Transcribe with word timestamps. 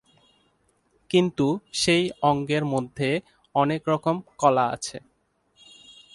কিন্তু 1.09 1.47
সেই 1.73 2.05
অঙ্গের 2.21 2.63
মধ্যে 2.65 3.09
অনেক 3.55 3.81
রকম 3.87 4.15
কলা 4.37 4.65
আছে। 4.67 4.97